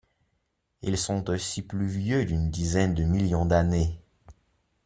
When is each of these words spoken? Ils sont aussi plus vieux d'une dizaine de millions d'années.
Ils 0.81 0.97
sont 0.97 1.29
aussi 1.29 1.61
plus 1.61 1.85
vieux 1.85 2.25
d'une 2.25 2.49
dizaine 2.49 2.95
de 2.95 3.03
millions 3.03 3.45
d'années. 3.45 4.01